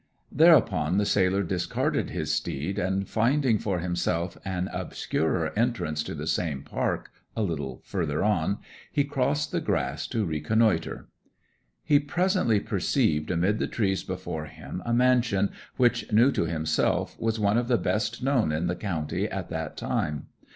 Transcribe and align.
Thereupon 0.31 0.97
the 0.97 1.05
sailor 1.05 1.43
discarded 1.43 2.09
his 2.09 2.33
steed, 2.33 2.79
and 2.79 3.07
finding 3.07 3.59
for 3.59 3.77
himself 3.77 4.35
an 4.43 4.67
obscurer 4.73 5.53
entrance 5.55 6.01
to 6.01 6.15
the 6.15 6.25
same 6.25 6.63
park 6.63 7.11
a 7.37 7.43
little 7.43 7.81
further 7.83 8.23
on, 8.23 8.57
he 8.91 9.03
crossed 9.03 9.51
the 9.51 9.61
grass 9.61 10.07
to 10.07 10.25
reconnoitre. 10.25 11.07
He 11.83 11.99
presently 11.99 12.59
perceived 12.59 13.29
amid 13.29 13.59
the 13.59 13.67
trees 13.67 14.03
before 14.03 14.45
him 14.45 14.81
a 14.87 14.91
mansion 14.91 15.51
which, 15.77 16.11
new 16.11 16.31
to 16.31 16.45
himself, 16.45 17.15
was 17.19 17.39
one 17.39 17.59
of 17.59 17.67
the 17.67 17.77
best 17.77 18.23
known 18.23 18.51
in 18.51 18.65
the 18.65 18.75
county 18.75 19.29
at 19.29 19.49
that 19.49 19.77
time. 19.77 20.29